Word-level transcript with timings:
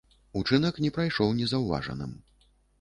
Учынак 0.39 0.79
не 0.85 0.91
прайшоў 0.97 1.37
незаўважаным. 1.43 2.19